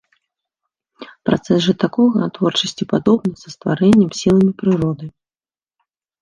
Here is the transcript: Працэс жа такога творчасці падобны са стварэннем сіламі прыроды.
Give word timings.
Працэс 1.29 1.59
жа 1.65 1.75
такога 1.83 2.29
творчасці 2.37 2.83
падобны 2.95 3.33
са 3.43 3.49
стварэннем 3.57 4.09
сіламі 4.21 4.49
прыроды. 4.63 5.05